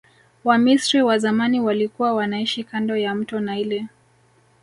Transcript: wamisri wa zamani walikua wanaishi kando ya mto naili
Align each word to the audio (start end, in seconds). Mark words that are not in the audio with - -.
wamisri 0.43 1.01
wa 1.01 1.19
zamani 1.19 1.59
walikua 1.61 2.13
wanaishi 2.13 2.63
kando 2.63 2.97
ya 2.97 3.15
mto 3.15 3.39
naili 3.39 3.87